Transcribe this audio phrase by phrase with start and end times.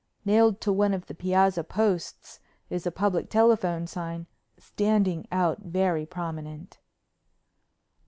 [0.25, 2.39] Nailed to one of the piazza posts
[2.71, 4.25] is a public telephone sign
[4.57, 6.79] standing out very prominent.